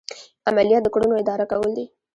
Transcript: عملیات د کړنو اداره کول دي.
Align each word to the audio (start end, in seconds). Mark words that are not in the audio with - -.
عملیات 0.49 0.81
د 0.83 0.87
کړنو 0.93 1.15
اداره 1.21 1.45
کول 1.51 1.71
دي. 1.77 1.85